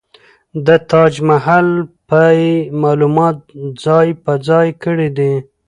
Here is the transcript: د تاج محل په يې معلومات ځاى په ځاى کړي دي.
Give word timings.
د 0.65 0.67
تاج 0.89 1.13
محل 1.29 1.69
په 2.09 2.19
يې 2.39 2.51
معلومات 2.83 3.37
ځاى 3.83 4.09
په 4.23 4.31
ځاى 4.47 4.67
کړي 4.83 5.09
دي. 5.17 5.33